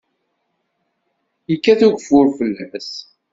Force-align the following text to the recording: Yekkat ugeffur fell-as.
Yekkat 1.51 1.81
ugeffur 1.87 2.27
fell-as. 2.37 2.91